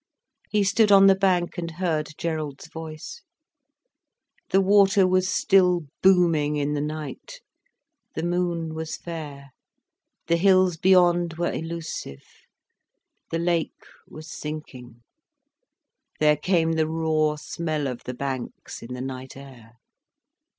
[0.49, 3.21] He stood on the bank and heard Gerald's voice.
[4.49, 7.35] The water was still booming in the night,
[8.15, 9.51] the moon was fair,
[10.25, 12.23] the hills beyond were elusive.
[13.29, 15.03] The lake was sinking.
[16.19, 19.73] There came the raw smell of the banks, in the night air.